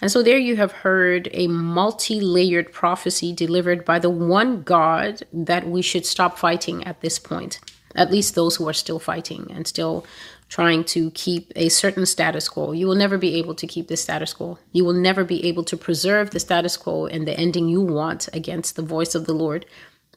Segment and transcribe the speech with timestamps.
[0.00, 5.22] And so there you have heard a multi layered prophecy delivered by the one God
[5.32, 7.60] that we should stop fighting at this point.
[7.94, 10.04] At least those who are still fighting and still
[10.48, 12.72] trying to keep a certain status quo.
[12.72, 14.58] You will never be able to keep the status quo.
[14.72, 18.28] You will never be able to preserve the status quo and the ending you want
[18.32, 19.66] against the voice of the Lord.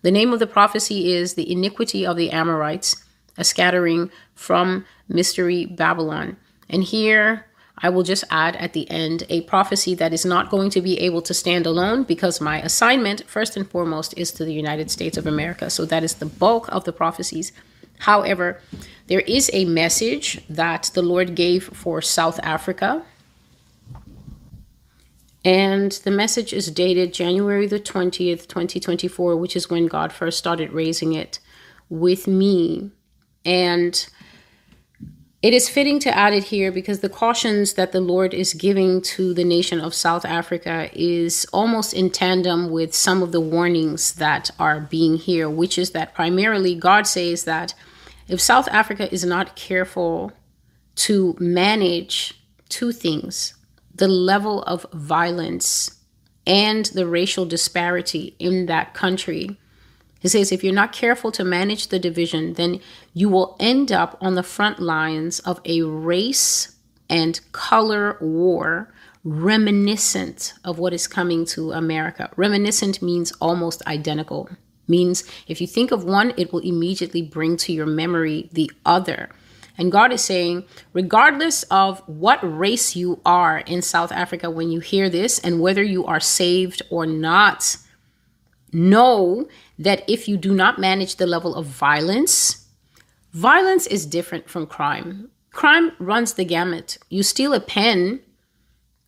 [0.02, 3.04] The name of the prophecy is The Iniquity of the Amorites,
[3.38, 6.38] a scattering from Mystery Babylon.
[6.70, 7.48] And here
[7.80, 11.00] I will just add at the end a prophecy that is not going to be
[11.00, 15.18] able to stand alone because my assignment, first and foremost, is to the United States
[15.18, 15.70] of America.
[15.70, 17.52] So that is the bulk of the prophecies.
[18.00, 18.62] However,
[19.08, 23.04] there is a message that the Lord gave for South Africa.
[25.46, 30.74] And the message is dated January the 20th, 2024, which is when God first started
[30.74, 31.40] raising it
[31.90, 32.92] with me.
[33.46, 34.08] And
[35.48, 39.02] it is fitting to add it here because the cautions that the Lord is giving
[39.04, 44.16] to the nation of South Africa is almost in tandem with some of the warnings
[44.16, 47.74] that are being here, which is that primarily God says that
[48.28, 50.34] if South Africa is not careful
[50.96, 52.34] to manage
[52.68, 53.54] two things
[53.96, 56.02] the level of violence
[56.46, 59.58] and the racial disparity in that country.
[60.20, 62.82] He says, if you're not careful to manage the division, then
[63.18, 66.76] you will end up on the front lines of a race
[67.10, 72.30] and color war reminiscent of what is coming to America.
[72.36, 74.48] Reminiscent means almost identical,
[74.88, 79.32] means if you think of one, it will immediately bring to your memory the other.
[79.80, 84.80] And God is saying, regardless of what race you are in South Africa when you
[84.80, 87.78] hear this, and whether you are saved or not,
[88.72, 89.48] know
[89.80, 92.67] that if you do not manage the level of violence,
[93.34, 95.30] violence is different from crime.
[95.52, 96.98] Crime runs the gamut.
[97.10, 98.22] You steal a pen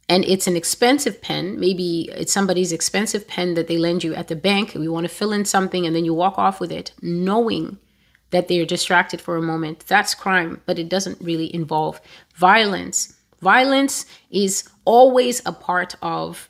[0.07, 1.59] and it's an expensive pen.
[1.59, 4.73] Maybe it's somebody's expensive pen that they lend you at the bank.
[4.73, 7.77] You want to fill in something and then you walk off with it, knowing
[8.31, 9.85] that they're distracted for a moment.
[9.87, 12.01] That's crime, but it doesn't really involve
[12.35, 13.15] violence.
[13.41, 16.49] Violence is always a part of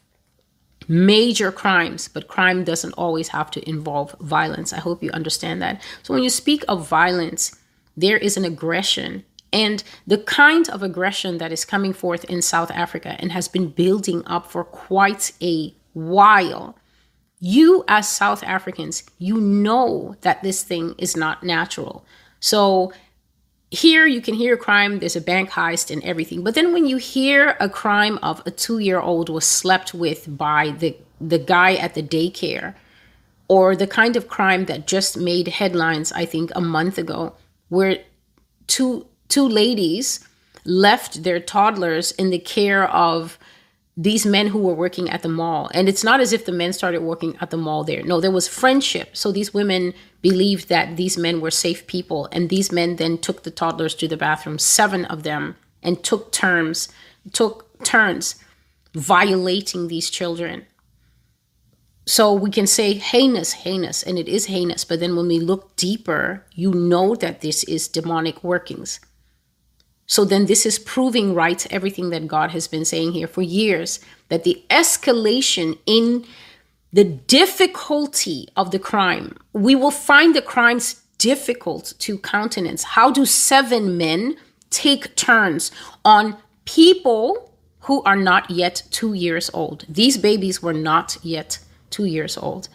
[0.88, 4.74] major crimes, but crime doesn't always have to involve violence.
[4.74, 5.82] I hope you understand that.
[6.04, 7.59] So when you speak of violence,
[8.00, 12.72] there is an aggression and the kind of aggression that is coming forth in South
[12.72, 16.78] Africa and has been building up for quite a while.
[17.40, 22.06] You, as South Africans, you know that this thing is not natural.
[22.40, 22.94] So
[23.72, 26.44] here you can hear a crime, there's a bank heist and everything.
[26.44, 30.38] But then when you hear a crime of a two year old was slept with
[30.38, 32.76] by the, the guy at the daycare,
[33.48, 37.34] or the kind of crime that just made headlines, I think, a month ago,
[37.70, 38.04] where
[38.68, 40.28] two two ladies
[40.66, 43.40] left their toddlers in the care of
[43.96, 45.70] these men who were working at the mall.
[45.74, 48.02] And it's not as if the men started working at the mall there.
[48.02, 49.18] No, there was friendship.
[49.18, 52.30] So these women believed that these men were safe people.
[52.32, 56.32] And these men then took the toddlers to the bathroom, seven of them, and took
[56.32, 56.88] turns,
[57.34, 58.36] took turns
[58.94, 60.66] violating these children.
[62.10, 64.84] So we can say heinous, heinous, and it is heinous.
[64.84, 69.00] But then when we look deeper, you know that this is demonic workings.
[70.08, 74.00] So then this is proving right everything that God has been saying here for years
[74.30, 76.26] that the escalation in
[76.92, 82.82] the difficulty of the crime, we will find the crimes difficult to countenance.
[82.96, 84.36] How do seven men
[84.72, 85.70] take turns
[86.04, 89.86] on people who are not yet two years old?
[89.88, 91.60] These babies were not yet
[92.00, 92.70] two years old.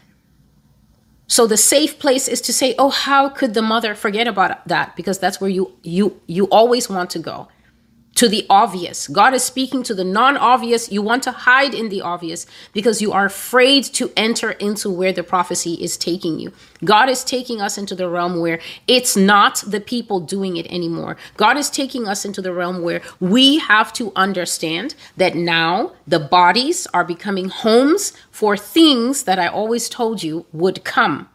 [1.26, 4.94] So the safe place is to say, "Oh, how could the mother forget about that?"
[4.96, 7.48] Because that's where you you you always want to go
[8.14, 9.08] to the obvious.
[9.08, 10.90] God is speaking to the non obvious.
[10.90, 15.12] You want to hide in the obvious because you are afraid to enter into where
[15.12, 16.52] the prophecy is taking you.
[16.84, 21.16] God is taking us into the realm where it's not the people doing it anymore.
[21.36, 26.20] God is taking us into the realm where we have to understand that now the
[26.20, 31.28] bodies are becoming homes for things that I always told you would come.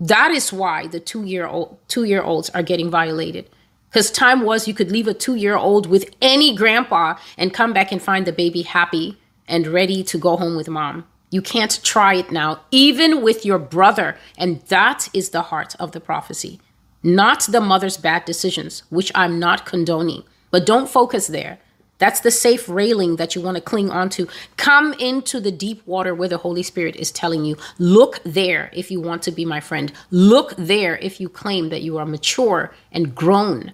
[0.00, 3.48] That is why the two year old two year olds are getting violated
[3.94, 7.72] because time was you could leave a two year old with any grandpa and come
[7.72, 11.06] back and find the baby happy and ready to go home with mom.
[11.30, 14.16] You can't try it now, even with your brother.
[14.36, 16.58] And that is the heart of the prophecy,
[17.04, 20.24] not the mother's bad decisions, which I'm not condoning.
[20.50, 21.60] But don't focus there.
[21.98, 24.26] That's the safe railing that you want to cling onto.
[24.56, 28.90] Come into the deep water where the Holy Spirit is telling you, look there if
[28.90, 29.92] you want to be my friend.
[30.10, 33.72] Look there if you claim that you are mature and grown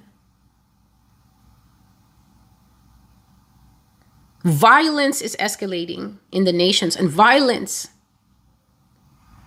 [4.42, 7.88] Violence is escalating in the nations, and violence.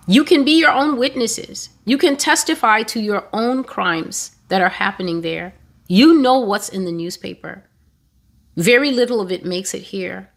[0.06, 1.70] You can be your own witnesses.
[1.84, 5.54] You can testify to your own crimes that are happening there.
[5.88, 7.64] You know what's in the newspaper.
[8.56, 10.30] Very little of it makes it here.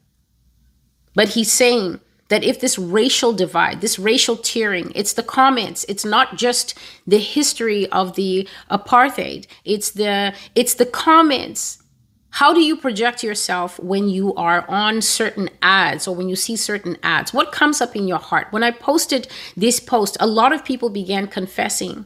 [1.13, 1.99] But he's saying
[2.29, 7.19] that if this racial divide, this racial tearing, it's the comments, it's not just the
[7.19, 11.83] history of the apartheid, it's the it's the comments
[12.31, 16.55] how do you project yourself when you are on certain ads or when you see
[16.55, 17.33] certain ads?
[17.33, 18.47] What comes up in your heart?
[18.51, 22.05] When I posted this post, a lot of people began confessing.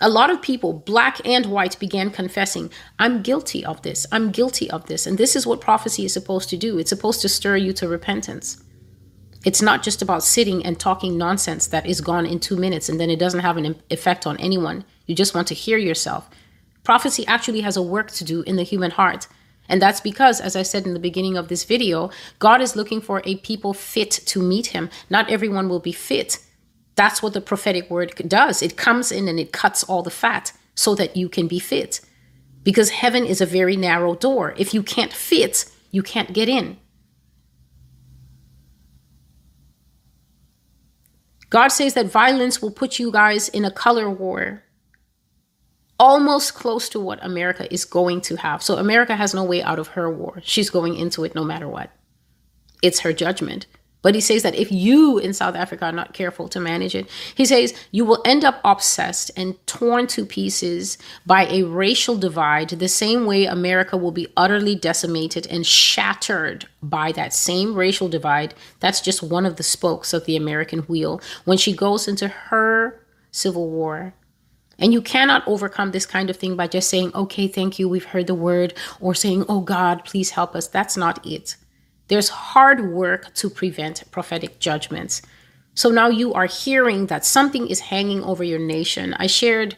[0.00, 2.70] A lot of people, black and white, began confessing,
[3.00, 4.06] I'm guilty of this.
[4.12, 5.06] I'm guilty of this.
[5.06, 7.88] And this is what prophecy is supposed to do it's supposed to stir you to
[7.88, 8.62] repentance.
[9.44, 13.00] It's not just about sitting and talking nonsense that is gone in two minutes and
[13.00, 14.84] then it doesn't have an effect on anyone.
[15.06, 16.28] You just want to hear yourself.
[16.88, 19.26] Prophecy actually has a work to do in the human heart.
[19.68, 22.08] And that's because, as I said in the beginning of this video,
[22.38, 24.88] God is looking for a people fit to meet Him.
[25.10, 26.38] Not everyone will be fit.
[26.94, 28.62] That's what the prophetic word does.
[28.62, 32.00] It comes in and it cuts all the fat so that you can be fit.
[32.62, 34.54] Because heaven is a very narrow door.
[34.56, 36.78] If you can't fit, you can't get in.
[41.50, 44.62] God says that violence will put you guys in a color war
[45.98, 48.62] almost close to what America is going to have.
[48.62, 50.40] So America has no way out of her war.
[50.44, 51.90] She's going into it no matter what.
[52.82, 53.66] It's her judgment.
[54.00, 57.10] But he says that if you in South Africa are not careful to manage it,
[57.34, 62.70] he says you will end up obsessed and torn to pieces by a racial divide,
[62.70, 68.54] the same way America will be utterly decimated and shattered by that same racial divide.
[68.78, 73.04] That's just one of the spokes of the American wheel when she goes into her
[73.32, 74.14] civil war
[74.78, 78.04] and you cannot overcome this kind of thing by just saying, okay, thank you, we've
[78.04, 80.68] heard the word, or saying, oh God, please help us.
[80.68, 81.56] That's not it.
[82.06, 85.20] There's hard work to prevent prophetic judgments.
[85.74, 89.14] So now you are hearing that something is hanging over your nation.
[89.14, 89.76] I shared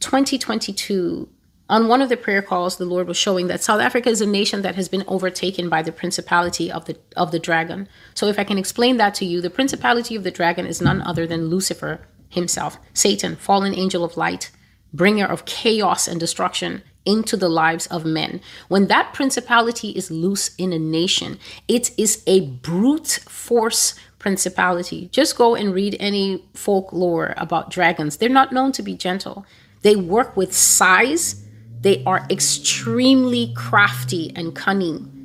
[0.00, 1.28] 2022
[1.70, 4.26] on one of the prayer calls the lord was showing that south africa is a
[4.26, 8.38] nation that has been overtaken by the principality of the of the dragon so if
[8.38, 11.48] i can explain that to you the principality of the dragon is none other than
[11.48, 14.50] lucifer himself, Satan, fallen angel of light,
[14.92, 18.40] bringer of chaos and destruction into the lives of men.
[18.68, 25.08] When that principality is loose in a nation, it is a brute force principality.
[25.12, 28.16] Just go and read any folklore about dragons.
[28.16, 29.46] They're not known to be gentle.
[29.82, 31.44] They work with size.
[31.80, 35.17] They are extremely crafty and cunning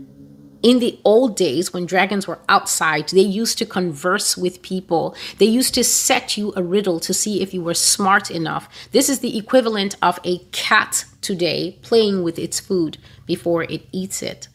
[0.63, 5.13] in the old days when dragons were outside, they used to converse with people.
[5.37, 8.69] They used to set you a riddle to see if you were smart enough.
[8.91, 14.23] This is the equivalent of a cat today playing with its food before it eats
[14.23, 14.47] it.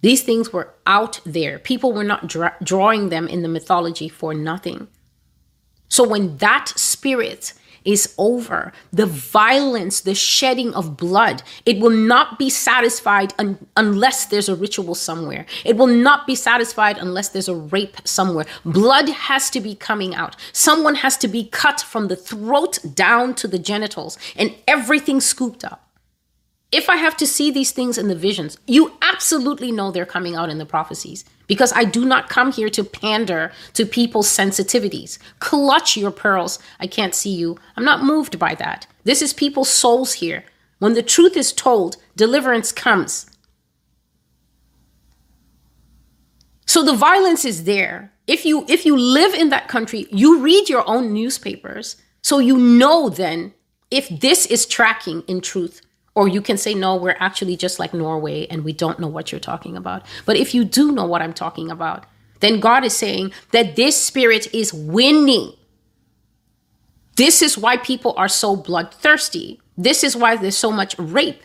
[0.00, 1.60] These things were out there.
[1.60, 4.88] People were not dra- drawing them in the mythology for nothing.
[5.88, 7.54] So when that spirit
[7.88, 14.26] is over, the violence, the shedding of blood, it will not be satisfied un- unless
[14.26, 15.46] there's a ritual somewhere.
[15.64, 18.44] It will not be satisfied unless there's a rape somewhere.
[18.62, 20.36] Blood has to be coming out.
[20.52, 25.64] Someone has to be cut from the throat down to the genitals and everything scooped
[25.64, 25.87] up.
[26.70, 30.36] If I have to see these things in the visions, you absolutely know they're coming
[30.36, 35.18] out in the prophecies because I do not come here to pander to people's sensitivities.
[35.38, 36.58] Clutch your pearls.
[36.78, 37.56] I can't see you.
[37.76, 38.86] I'm not moved by that.
[39.04, 40.44] This is people's souls here.
[40.78, 43.26] When the truth is told, deliverance comes.
[46.66, 48.12] So the violence is there.
[48.26, 51.96] If you if you live in that country, you read your own newspapers.
[52.20, 53.54] So you know then
[53.90, 55.80] if this is tracking in truth
[56.18, 59.30] or you can say, no, we're actually just like Norway and we don't know what
[59.30, 60.04] you're talking about.
[60.26, 62.06] But if you do know what I'm talking about,
[62.40, 65.52] then God is saying that this spirit is winning.
[67.14, 69.60] This is why people are so bloodthirsty.
[69.76, 71.44] This is why there's so much rape,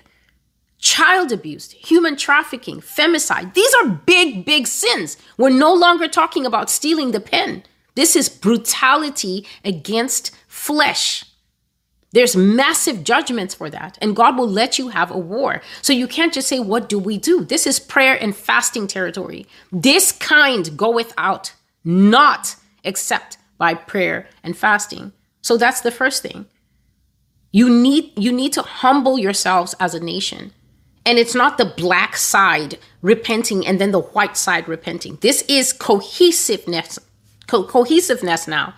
[0.80, 3.54] child abuse, human trafficking, femicide.
[3.54, 5.18] These are big, big sins.
[5.38, 7.62] We're no longer talking about stealing the pen.
[7.94, 11.26] This is brutality against flesh.
[12.14, 15.62] There's massive judgments for that, and God will let you have a war.
[15.82, 17.44] So you can't just say, What do we do?
[17.44, 19.48] This is prayer and fasting territory.
[19.72, 21.54] This kind goeth out,
[21.84, 25.12] not except by prayer and fasting.
[25.42, 26.46] So that's the first thing.
[27.52, 30.54] You need you need to humble yourselves as a nation.
[31.06, 35.18] And it's not the black side repenting and then the white side repenting.
[35.22, 37.00] This is cohesiveness
[37.48, 38.74] co- cohesiveness now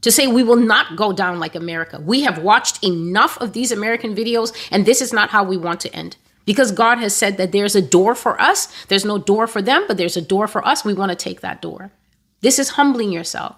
[0.00, 2.00] to say we will not go down like America.
[2.00, 5.80] We have watched enough of these American videos, and this is not how we want
[5.80, 6.16] to end.
[6.46, 8.68] Because God has said that there's a door for us.
[8.86, 10.84] There's no door for them, but there's a door for us.
[10.84, 11.92] We want to take that door.
[12.40, 13.56] This is humbling yourself.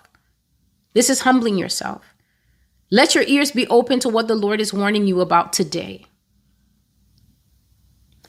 [0.93, 2.15] This is humbling yourself.
[2.91, 6.07] Let your ears be open to what the Lord is warning you about today.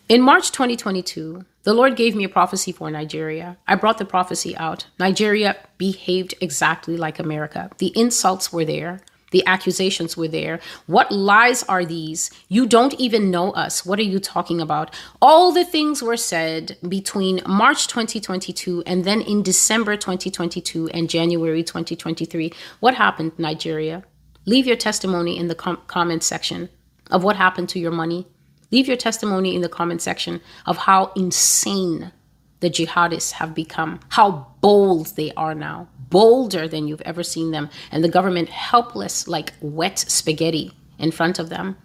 [0.07, 3.57] In March 2022, the Lord gave me a prophecy for Nigeria.
[3.67, 4.87] I brought the prophecy out.
[4.99, 7.69] Nigeria behaved exactly like America.
[7.77, 8.99] The insults were there.
[9.31, 10.59] The accusations were there.
[10.85, 12.29] What lies are these?
[12.49, 13.83] You don't even know us.
[13.85, 14.93] What are you talking about?
[15.21, 21.63] All the things were said between March 2022 and then in December 2022 and January
[21.63, 22.53] 2023.
[22.79, 24.03] What happened, Nigeria?
[24.45, 26.69] Leave your testimony in the com- comment section
[27.09, 28.27] of what happened to your money.
[28.73, 32.11] Leave your testimony in the comment section of how insane
[32.59, 37.69] the jihadists have become, how bold they are now bolder than you've ever seen them,
[37.91, 41.77] and the government helpless like wet spaghetti in front of them.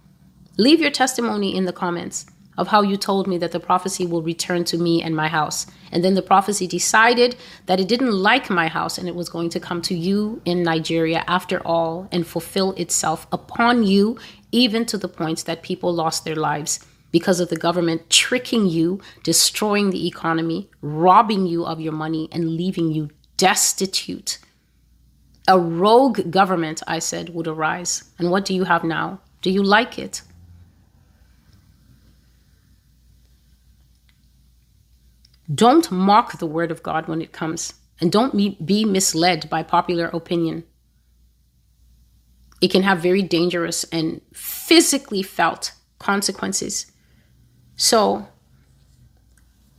[0.57, 2.25] Leave your testimony in the comments
[2.59, 5.67] of how you told me that the prophecy will return to me and my house.
[5.93, 9.49] And then the prophecy decided that it didn't like my house and it was going
[9.51, 14.19] to come to you in Nigeria after all and fulfill itself upon you,
[14.53, 19.01] even to the point that people lost their lives because of the government tricking you,
[19.23, 24.39] destroying the economy, robbing you of your money, and leaving you destitute.
[25.47, 28.11] A rogue government, I said, would arise.
[28.19, 29.21] And what do you have now?
[29.41, 30.23] Do you like it?
[35.55, 40.09] Don't mock the word of God when it comes, and don't be misled by popular
[40.09, 40.65] opinion.
[42.61, 46.91] It can have very dangerous and physically felt consequences.
[47.77, 48.29] So,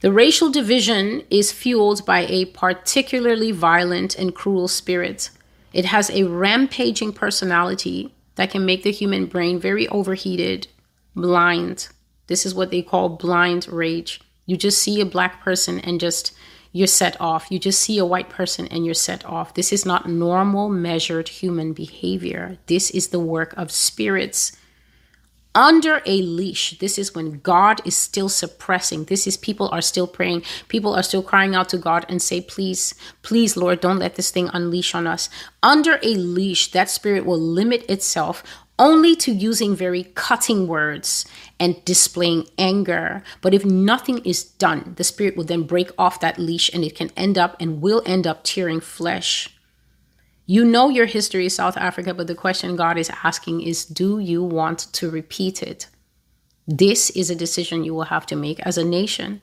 [0.02, 5.30] the racial division is fueled by a particularly violent and cruel spirit.
[5.74, 10.68] It has a rampaging personality that can make the human brain very overheated,
[11.16, 11.90] blind.
[12.28, 14.22] This is what they call blind rage.
[14.46, 16.34] You just see a black person and just
[16.72, 17.48] you're set off.
[17.50, 19.54] You just see a white person and you're set off.
[19.54, 22.58] This is not normal, measured human behavior.
[22.68, 24.56] This is the work of spirits
[25.56, 26.78] under a leash.
[26.78, 29.06] This is when God is still suppressing.
[29.06, 30.44] This is people are still praying.
[30.68, 34.30] People are still crying out to God and say, please, please, Lord, don't let this
[34.30, 35.30] thing unleash on us.
[35.64, 38.44] Under a leash, that spirit will limit itself
[38.80, 41.26] only to using very cutting words
[41.60, 43.22] and displaying anger.
[43.42, 46.96] But if nothing is done, the spirit will then break off that leash and it
[46.96, 49.56] can end up and will end up tearing flesh.
[50.46, 54.42] You know your history, South Africa, but the question God is asking is do you
[54.42, 55.88] want to repeat it?
[56.66, 59.42] This is a decision you will have to make as a nation.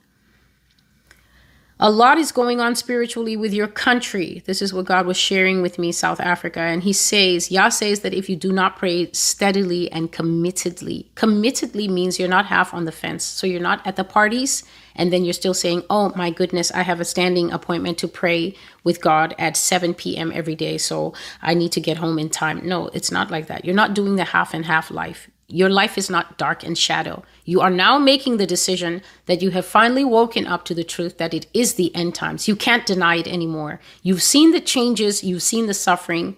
[1.79, 4.43] A lot is going on spiritually with your country.
[4.47, 6.61] This is what God was sharing with me, South Africa.
[6.61, 11.87] And He says, Yah says that if you do not pray steadily and committedly, committedly
[11.87, 13.25] means you're not half on the fence.
[13.25, 14.65] So you're not at the parties
[14.95, 18.55] and then you're still saying, oh my goodness, I have a standing appointment to pray
[18.83, 20.33] with God at 7 p.m.
[20.35, 20.79] every day.
[20.79, 22.67] So I need to get home in time.
[22.67, 23.67] No, it's not like that.
[23.67, 25.29] You're not doing the half and half life.
[25.49, 27.23] Your life is not dark and shadow.
[27.45, 31.19] You are now making the decision that you have finally woken up to the truth
[31.19, 32.49] that it is the end times.
[32.49, 33.81] You can't deny it anymore.
[34.03, 36.37] You've seen the changes, you've seen the suffering.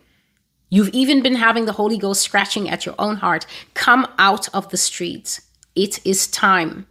[0.68, 3.46] You've even been having the Holy Ghost scratching at your own heart.
[3.72, 5.40] Come out of the streets.
[5.74, 6.86] It is time.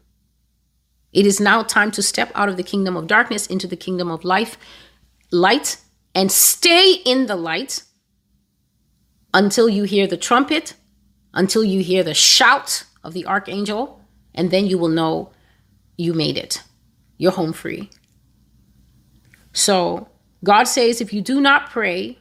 [1.14, 4.10] It is now time to step out of the kingdom of darkness into the kingdom
[4.10, 4.58] of life,
[5.32, 5.78] light,
[6.16, 7.84] and stay in the light
[9.34, 10.74] until you hear the trumpet
[11.38, 14.02] until you hear the shout of the archangel,
[14.36, 15.32] and then you will know
[15.96, 16.64] you made it.
[17.18, 17.90] You're home free.
[19.54, 20.10] So,
[20.44, 22.18] God says if you do not pray,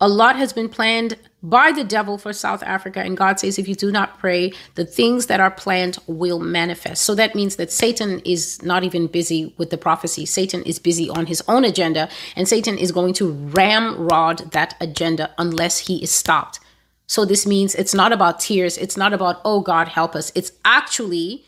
[0.00, 3.00] a lot has been planned by the devil for South Africa.
[3.00, 7.02] And God says, if you do not pray, the things that are planned will manifest.
[7.02, 10.24] So that means that Satan is not even busy with the prophecy.
[10.24, 15.34] Satan is busy on his own agenda, and Satan is going to ramrod that agenda
[15.38, 16.60] unless he is stopped.
[17.08, 18.76] So this means it's not about tears.
[18.76, 20.30] It's not about, oh God, help us.
[20.34, 21.44] It's actually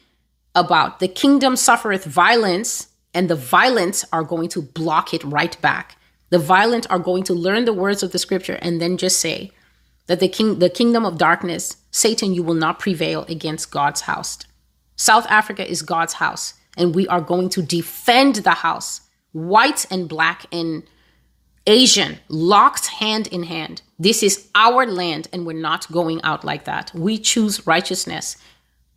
[0.55, 5.97] about the kingdom suffereth violence, and the violent are going to block it right back.
[6.31, 9.53] The violent are going to learn the words of the scripture and then just say
[10.07, 14.39] that the king the kingdom of darkness, Satan, you will not prevail against God's house.
[14.97, 19.03] South Africa is God's house, and we are going to defend the house,
[19.33, 20.85] white and black and
[21.67, 23.83] Asian, locked hand in hand.
[24.01, 26.91] This is our land, and we're not going out like that.
[26.95, 28.39] We choose righteousness.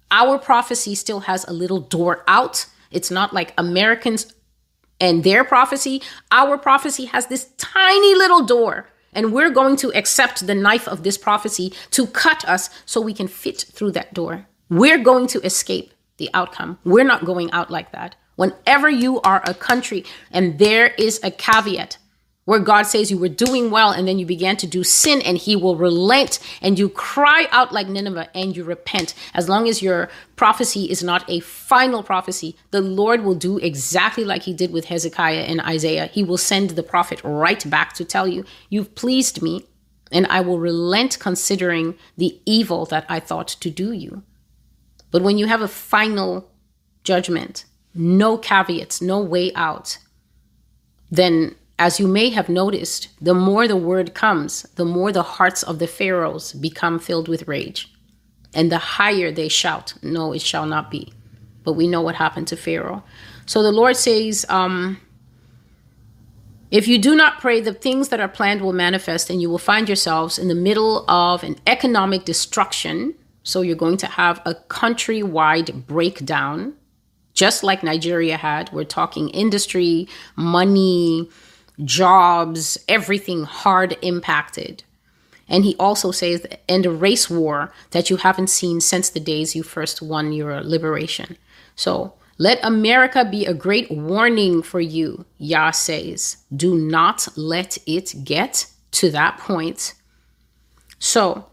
[0.09, 2.67] Our prophecy still has a little door out.
[2.89, 4.33] It's not like Americans
[5.01, 6.01] and their prophecy.
[6.31, 11.03] Our prophecy has this tiny little door, and we're going to accept the knife of
[11.03, 14.47] this prophecy to cut us so we can fit through that door.
[14.69, 15.91] We're going to escape.
[16.17, 16.79] the outcome.
[16.83, 18.15] We're not going out like that.
[18.35, 21.97] Whenever you are a country and there is a caveat
[22.45, 25.37] where God says you were doing well and then you began to do sin and
[25.37, 29.13] he will relent and you cry out like Nineveh and you repent.
[29.33, 34.25] As long as your prophecy is not a final prophecy, the Lord will do exactly
[34.25, 36.07] like he did with Hezekiah and Isaiah.
[36.07, 39.65] He will send the prophet right back to tell you, You've pleased me
[40.11, 44.23] and I will relent considering the evil that I thought to do you.
[45.11, 46.51] But when you have a final
[47.03, 49.97] judgment, no caveats, no way out,
[51.09, 55.63] then as you may have noticed, the more the word comes, the more the hearts
[55.63, 57.91] of the Pharaohs become filled with rage.
[58.53, 61.11] And the higher they shout, No, it shall not be.
[61.65, 63.03] But we know what happened to Pharaoh.
[63.45, 65.01] So the Lord says, um,
[66.71, 69.65] if you do not pray, the things that are planned will manifest, and you will
[69.71, 73.13] find yourselves in the middle of an economic destruction
[73.43, 76.75] so you're going to have a countrywide breakdown,
[77.33, 78.71] just like Nigeria had.
[78.71, 81.29] We're talking industry, money,
[81.83, 84.83] jobs, everything hard impacted.
[85.47, 89.55] And he also says, and a race war that you haven't seen since the days
[89.55, 91.37] you first won your liberation.
[91.75, 96.37] So let America be a great warning for you, Yah says.
[96.55, 99.93] Do not let it get to that point.
[100.99, 101.45] So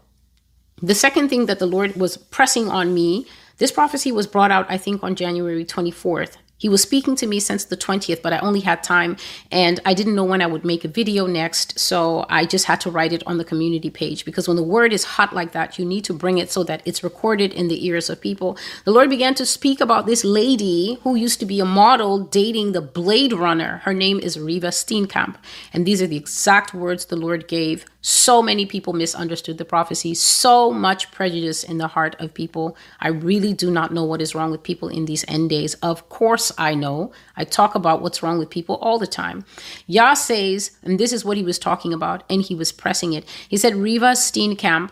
[0.81, 4.65] the second thing that the Lord was pressing on me, this prophecy was brought out,
[4.69, 6.37] I think, on January 24th.
[6.61, 9.17] He was speaking to me since the 20th, but I only had time
[9.51, 11.79] and I didn't know when I would make a video next.
[11.79, 14.93] So I just had to write it on the community page because when the word
[14.93, 17.83] is hot like that, you need to bring it so that it's recorded in the
[17.87, 18.59] ears of people.
[18.85, 22.73] The Lord began to speak about this lady who used to be a model dating
[22.73, 23.81] the Blade Runner.
[23.85, 25.37] Her name is Reeva Steenkamp.
[25.73, 30.15] And these are the exact words the Lord gave so many people misunderstood the prophecy,
[30.15, 32.75] so much prejudice in the heart of people.
[32.99, 35.75] I really do not know what is wrong with people in these end days.
[35.75, 37.13] Of course, I know.
[37.37, 39.45] I talk about what's wrong with people all the time.
[39.85, 43.23] Yah says, and this is what he was talking about, and he was pressing it.
[43.47, 44.89] He said, Reeva Steenkamp,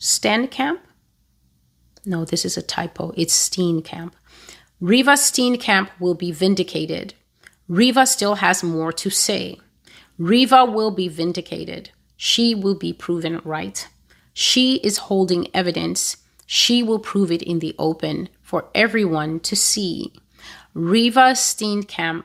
[0.00, 0.78] Steenkamp?
[2.06, 3.12] No, this is a typo.
[3.16, 4.12] It's Steenkamp.
[4.82, 7.14] Reeva Steenkamp will be vindicated.
[7.70, 9.58] Reeva still has more to say.
[10.18, 11.90] Reeva will be vindicated.
[12.16, 13.88] She will be proven right.
[14.32, 16.18] She is holding evidence.
[16.46, 20.12] She will prove it in the open for everyone to see.
[20.74, 22.24] Reeva Steenkamp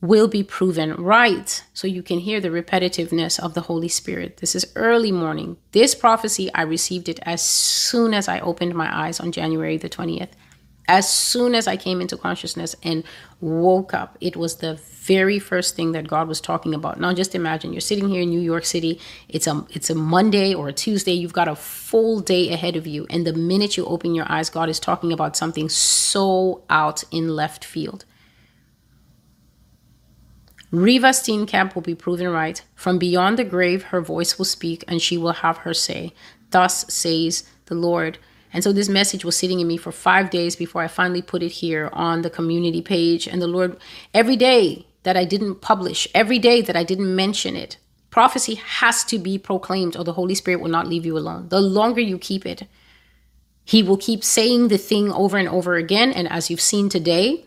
[0.00, 1.62] will be proven right.
[1.72, 4.38] So you can hear the repetitiveness of the Holy Spirit.
[4.38, 5.56] This is early morning.
[5.72, 9.88] This prophecy, I received it as soon as I opened my eyes on January the
[9.88, 10.30] 20th.
[10.88, 13.02] As soon as I came into consciousness and
[13.40, 17.00] woke up, it was the very first thing that God was talking about.
[17.00, 19.00] Now just imagine you're sitting here in New York City.
[19.28, 21.12] It's a it's a Monday or a Tuesday.
[21.12, 24.50] You've got a full day ahead of you and the minute you open your eyes,
[24.50, 28.04] God is talking about something so out in left field.
[30.72, 32.60] Reeva Steenkamp will be proven right.
[32.74, 36.12] From beyond the grave, her voice will speak, and she will have her say.
[36.50, 38.18] Thus says the Lord.
[38.56, 41.42] And so this message was sitting in me for five days before I finally put
[41.42, 43.28] it here on the community page.
[43.28, 43.76] And the Lord,
[44.14, 47.76] every day that I didn't publish, every day that I didn't mention it,
[48.08, 51.50] prophecy has to be proclaimed or the Holy Spirit will not leave you alone.
[51.50, 52.62] The longer you keep it,
[53.62, 56.10] He will keep saying the thing over and over again.
[56.10, 57.44] And as you've seen today,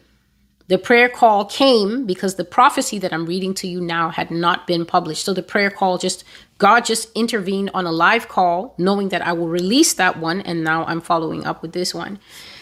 [0.67, 4.67] the prayer call came because the prophecy that I'm reading to you now had not
[4.67, 5.25] been published.
[5.25, 6.23] So the prayer call just,
[6.59, 10.41] God just intervened on a live call, knowing that I will release that one.
[10.41, 12.19] And now I'm following up with this one.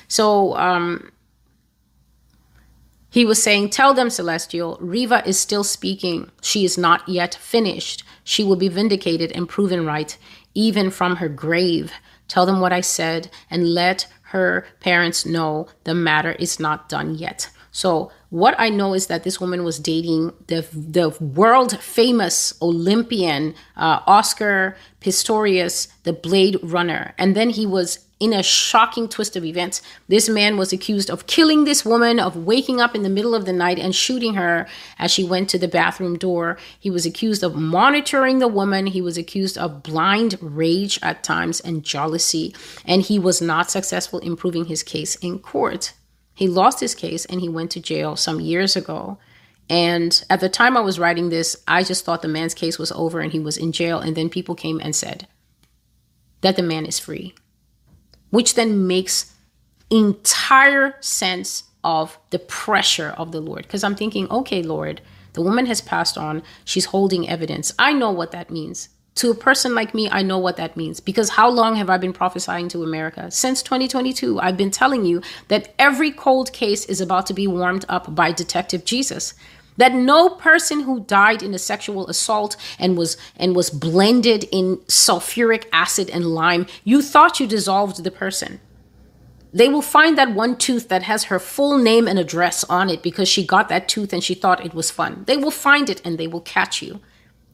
[0.08, 1.12] So, um,
[3.10, 6.30] he was saying, Tell them, Celestial, Reeva is still speaking.
[6.42, 8.04] She is not yet finished.
[8.24, 10.16] She will be vindicated and proven right,
[10.54, 11.92] even from her grave.
[12.28, 17.16] Tell them what I said and let her parents know the matter is not done
[17.16, 17.50] yet.
[17.78, 23.54] So what I know is that this woman was dating the the world famous Olympian
[23.76, 29.46] uh, Oscar Pistorius, the Blade Runner, and then he was in a shocking twist of
[29.46, 29.84] events.
[30.08, 33.46] This man was accused of killing this woman, of waking up in the middle of
[33.46, 36.58] the night and shooting her as she went to the bathroom door.
[36.80, 38.88] He was accused of monitoring the woman.
[38.88, 44.18] He was accused of blind rage at times and jealousy, and he was not successful
[44.18, 45.94] in proving his case in court.
[46.38, 49.18] He lost his case and he went to jail some years ago.
[49.72, 52.92] And at the time I was writing this, I just thought the man's case was
[52.92, 53.98] over and he was in jail.
[54.00, 55.28] And then people came and said
[56.42, 57.34] that the man is free,
[58.30, 59.34] which then makes
[59.90, 63.64] entire sense of the pressure of the Lord.
[63.64, 65.02] Because I'm thinking, okay, Lord,
[65.34, 66.44] the woman has passed on.
[66.64, 67.74] She's holding evidence.
[67.80, 71.00] I know what that means To a person like me, I know what that means
[71.00, 73.32] because how long have I been prophesying to America?
[73.32, 77.84] Since 2022, I've been telling you that every cold case is about to be warmed
[77.90, 79.34] up by Detective Jesus.
[79.78, 84.78] That no person who died in a sexual assault and was and was blended in
[84.86, 88.60] sulfuric acid and lime, you thought you dissolved the person.
[89.52, 93.02] They will find that one tooth that has her full name and address on it
[93.02, 95.24] because she got that tooth and she thought it was fun.
[95.26, 97.00] They will find it and they will catch you.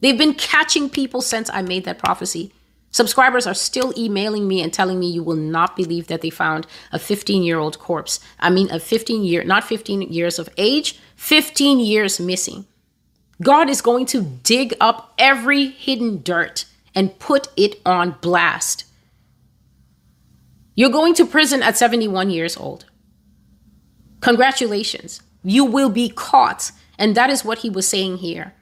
[0.03, 2.51] They've been catching people since I made that prophecy.
[2.91, 6.67] Subscribers are still emailing me and telling me you will not believe that they found
[6.91, 8.19] a 15 year old corpse.
[8.37, 12.65] I mean, a 15 year, not 15 years of age, 15 years missing.
[13.41, 18.83] God is going to dig up every hidden dirt and put it on blast.
[20.75, 22.83] You're going to prison at 71 years old.
[24.19, 25.21] Congratulations.
[25.45, 26.73] You will be caught.
[26.99, 28.53] And that is what he was saying here.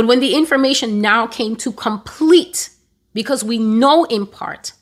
[0.00, 2.70] But when the information now came to complete,
[3.12, 4.72] because we know in part,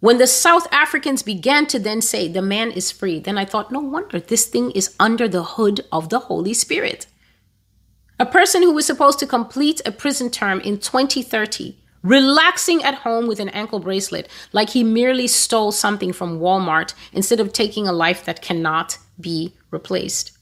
[0.00, 3.70] when the South Africans began to then say the man is free, then I thought,
[3.70, 7.06] no wonder this thing is under the hood of the Holy Spirit.
[8.18, 13.28] A person who was supposed to complete a prison term in 2030, relaxing at home
[13.28, 17.92] with an ankle bracelet, like he merely stole something from Walmart instead of taking a
[17.92, 20.36] life that cannot be replaced.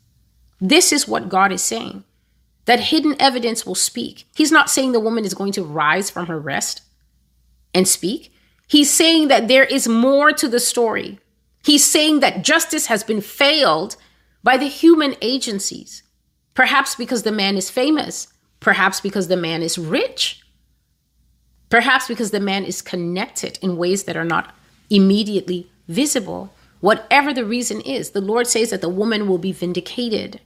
[0.58, 2.04] This is what God is saying
[2.70, 4.28] that hidden evidence will speak.
[4.36, 6.82] He's not saying the woman is going to rise from her rest
[7.74, 8.32] and speak.
[8.68, 11.18] He's saying that there is more to the story.
[11.64, 13.96] He's saying that justice has been failed
[14.44, 16.04] by the human agencies,
[16.54, 18.28] perhaps because the man is famous,
[18.60, 20.40] perhaps because the man is rich,
[21.70, 24.54] perhaps because the man is connected in ways that are not
[24.90, 26.54] immediately visible.
[26.78, 30.40] Whatever the reason is, the Lord says that the woman will be vindicated.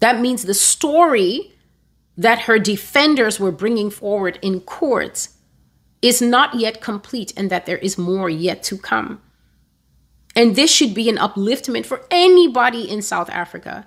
[0.00, 1.52] That means the story
[2.16, 5.36] that her defenders were bringing forward in courts
[6.02, 9.20] is not yet complete and that there is more yet to come.
[10.34, 13.86] And this should be an upliftment for anybody in South Africa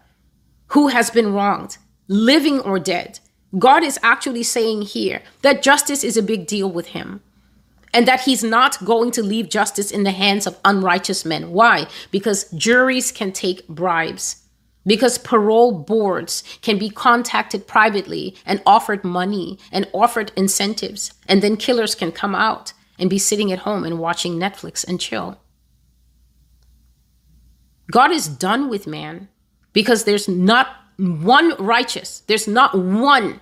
[0.68, 3.20] who has been wronged, living or dead.
[3.58, 7.22] God is actually saying here that justice is a big deal with him
[7.94, 11.52] and that he's not going to leave justice in the hands of unrighteous men.
[11.52, 11.88] Why?
[12.12, 14.39] Because juries can take bribes
[14.90, 21.56] because parole boards can be contacted privately and offered money and offered incentives, and then
[21.56, 25.40] killers can come out and be sitting at home and watching Netflix and chill.
[27.92, 29.30] God is done with man
[29.74, 33.40] because there's not one righteous, there's not one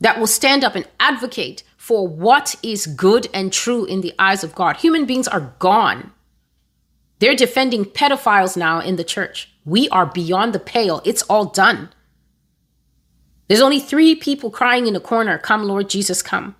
[0.00, 4.44] that will stand up and advocate for what is good and true in the eyes
[4.44, 4.76] of God.
[4.76, 6.12] Human beings are gone.
[7.18, 9.55] They're defending pedophiles now in the church.
[9.66, 11.02] We are beyond the pale.
[11.04, 11.90] It's all done.
[13.48, 16.54] There's only three people crying in the corner Come, Lord Jesus, come.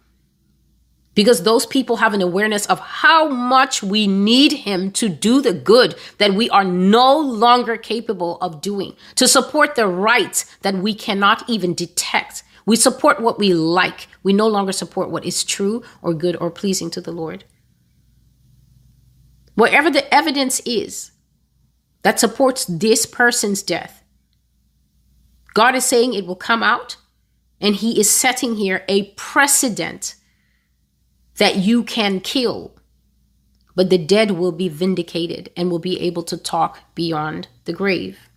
[1.14, 5.54] Because those people have an awareness of how much we need Him to do the
[5.54, 10.92] good that we are no longer capable of doing, to support the rights that we
[10.92, 12.42] cannot even detect.
[12.66, 14.08] We support what we like.
[14.24, 17.44] We no longer support what is true or good or pleasing to the Lord.
[19.54, 21.12] Whatever the evidence is
[22.02, 24.02] that supports this person's death,
[25.54, 26.96] God is saying it will come out,
[27.60, 30.14] and He is setting here a precedent
[31.38, 32.76] that you can kill,
[33.74, 38.28] but the dead will be vindicated and will be able to talk beyond the grave.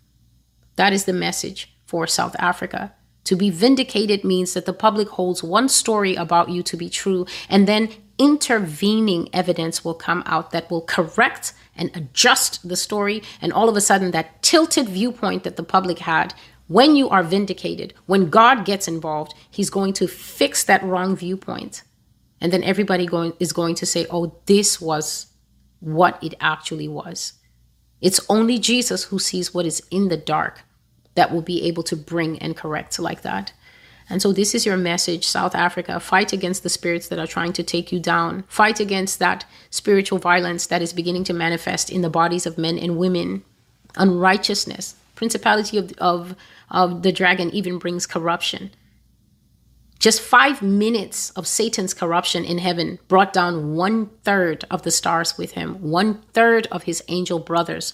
[0.75, 2.93] That is the message for South Africa.
[3.25, 7.25] To be vindicated means that the public holds one story about you to be true,
[7.49, 13.23] and then intervening evidence will come out that will correct and adjust the story.
[13.41, 16.33] And all of a sudden, that tilted viewpoint that the public had,
[16.67, 21.81] when you are vindicated, when God gets involved, He's going to fix that wrong viewpoint.
[22.41, 25.27] And then everybody going, is going to say, oh, this was
[25.79, 27.33] what it actually was.
[28.01, 30.61] It's only Jesus who sees what is in the dark
[31.15, 33.51] that will be able to bring and correct like that.
[34.09, 35.99] And so, this is your message, South Africa.
[35.99, 38.43] Fight against the spirits that are trying to take you down.
[38.47, 42.79] Fight against that spiritual violence that is beginning to manifest in the bodies of men
[42.79, 43.43] and women.
[43.95, 46.35] Unrighteousness, principality of, of,
[46.71, 48.71] of the dragon even brings corruption.
[49.99, 55.37] Just five minutes of Satan's corruption in heaven brought down one third of the stars
[55.37, 55.75] with him.
[55.81, 57.93] One third of his angel brothers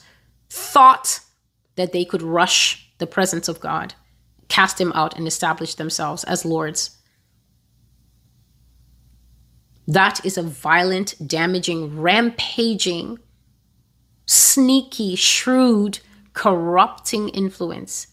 [0.49, 1.19] thought
[1.75, 3.95] that they could rush the presence of God
[4.47, 6.97] cast him out and establish themselves as lords.
[9.87, 13.19] That is a violent, damaging, rampaging,
[14.25, 15.99] sneaky, shrewd,
[16.33, 18.07] corrupting influence.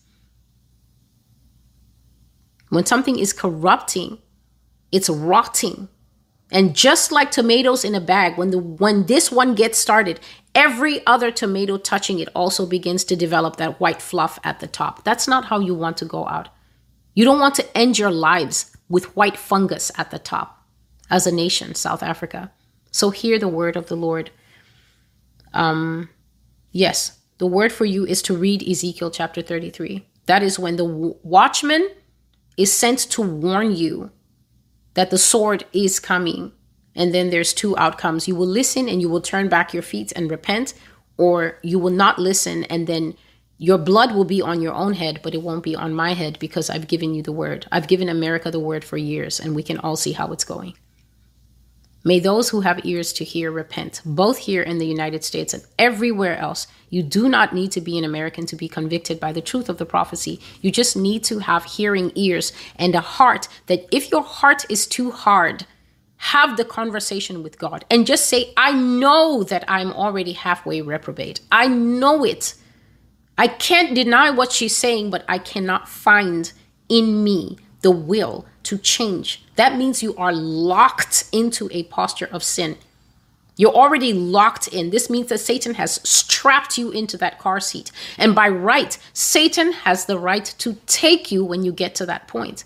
[2.69, 4.19] When something is corrupting,
[4.91, 5.89] it's rotting.
[6.53, 10.21] And just like tomatoes in a bag, when the when this one gets started,
[10.55, 15.03] every other tomato touching it also begins to develop that white fluff at the top.
[15.03, 16.51] That's not how you want to go out.
[17.15, 20.63] You don't want to end your lives with white fungus at the top
[21.11, 22.53] as a nation, South Africa.
[22.91, 24.31] So hear the word of the Lord.
[25.55, 26.11] Um
[26.71, 30.07] yes, the word for you is to read Ezekiel chapter 33.
[30.27, 31.89] That is when the watchman
[32.59, 34.11] is sent to warn you
[34.95, 36.53] that the sword is coming.
[36.95, 38.29] And then there's two outcomes.
[38.29, 40.75] You will listen and you will turn back your feet and repent,
[41.17, 43.15] or you will not listen and then
[43.63, 46.37] your blood will be on your own head, but it won't be on my head
[46.41, 47.65] because I've given you the word.
[47.71, 50.75] I've given America the word for years, and we can all see how it's going.
[52.05, 55.65] May those who have ears to hear repent, both here in the United States and
[55.79, 56.67] everywhere else.
[56.91, 59.79] You do not need to be an American to be convicted by the truth of
[59.79, 60.41] the prophecy.
[60.61, 64.87] You just need to have hearing ears and a heart that if your heart is
[64.87, 65.65] too hard,
[66.17, 71.41] have the conversation with God and just say, I know that I'm already halfway reprobate.
[71.51, 72.55] I know it.
[73.39, 76.53] I can't deny what she's saying, but I cannot find
[76.89, 79.45] in me the will to change.
[79.57, 82.79] That means you are locked into a posture of sin.
[83.59, 84.89] You're already locked in.
[84.89, 87.93] This means that Satan has strapped you into that car seat.
[88.17, 92.29] And by right, Satan has the right to take you when you get to that
[92.29, 92.65] point.